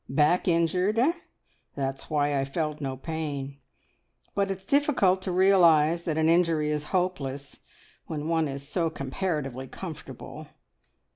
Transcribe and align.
Back 0.09 0.47
injured, 0.47 0.97
eh? 0.97 1.13
That's 1.75 2.09
why 2.09 2.39
I 2.39 2.43
felt 2.43 2.81
no 2.81 2.97
pain, 2.97 3.59
but 4.33 4.49
it's 4.49 4.65
difficult 4.65 5.21
to 5.21 5.31
realise 5.31 6.01
that 6.05 6.17
an 6.17 6.27
injury 6.27 6.71
is 6.71 6.85
hopeless, 6.85 7.59
when 8.07 8.27
one 8.27 8.47
is 8.47 8.67
so 8.67 8.89
comparatively 8.89 9.67
comfortable. 9.67 10.47